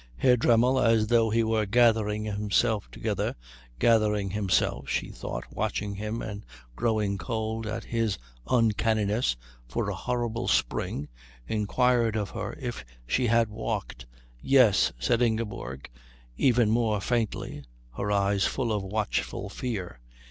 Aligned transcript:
Herr 0.15 0.35
Dremmel, 0.35 0.79
as 0.79 1.05
though 1.05 1.29
he 1.29 1.43
were 1.43 1.67
gathering 1.67 2.23
himself 2.25 2.89
together 2.89 3.35
gathering 3.77 4.31
himself, 4.31 4.89
she 4.89 5.09
thought 5.09 5.43
watching 5.53 5.93
him 5.93 6.23
and 6.23 6.43
growing 6.75 7.19
cold 7.19 7.67
at 7.67 7.83
his 7.83 8.17
uncanniness, 8.47 9.35
for 9.67 9.91
a 9.91 9.93
horrible 9.93 10.47
spring 10.47 11.07
inquired 11.47 12.15
of 12.15 12.31
her 12.31 12.53
if 12.59 12.83
she 13.05 13.27
had 13.27 13.47
walked. 13.49 14.07
"Yes," 14.41 14.91
said 14.97 15.21
Ingeborg 15.21 15.87
even 16.35 16.71
more 16.71 16.99
faintly, 16.99 17.63
her 17.95 18.11
eyes 18.11 18.43
full 18.43 18.71
of 18.73 18.81
watchful 18.81 19.49
fear. 19.49 19.99